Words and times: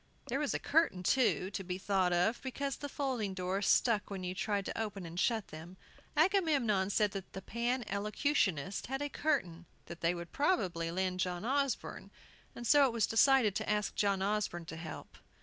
There 0.29 0.39
was 0.39 0.55
a 0.55 0.57
curtain, 0.57 1.03
too, 1.03 1.51
to 1.51 1.63
be 1.63 1.77
thought 1.77 2.11
of, 2.11 2.41
because 2.41 2.77
the 2.77 2.89
folding 2.89 3.35
doors 3.35 3.67
stuck 3.67 4.09
when 4.09 4.23
you 4.23 4.33
tried 4.33 4.65
to 4.65 4.75
open 4.81 5.05
and 5.05 5.19
shut 5.19 5.49
them. 5.49 5.77
Agamemnon 6.17 6.89
said 6.89 7.11
that 7.11 7.33
the 7.33 7.41
Pan 7.43 7.83
Elocutionists 7.87 8.87
had 8.87 9.03
a 9.03 9.09
curtain 9.09 9.67
they 9.85 10.15
would 10.15 10.31
probably 10.31 10.89
lend 10.89 11.19
John 11.19 11.45
Osborne, 11.45 12.09
and 12.55 12.65
so 12.65 12.87
it 12.87 12.93
was 12.93 13.05
decided 13.05 13.53
to 13.57 13.69
ask 13.69 13.93
John 13.93 14.23
Osborne 14.23 14.65
to 14.65 14.75
help. 14.75 15.19